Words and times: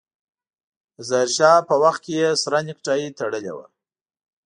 د 0.95 0.97
ظاهر 1.09 1.29
شاه 1.37 1.59
په 1.69 1.75
وخت 1.83 1.99
کې 2.05 2.13
يې 2.21 2.29
سره 2.43 2.57
نيکټايي 2.67 3.09
تړلې 3.19 3.51
وه. 3.57 3.65